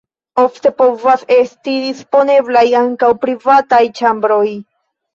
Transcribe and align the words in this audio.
Ofte 0.43 0.71
povas 0.79 1.25
esti 1.35 1.77
disponeblaj 1.85 2.65
ankaŭ 2.83 3.13
privataj 3.27 3.85
ĉambroj. 4.03 4.45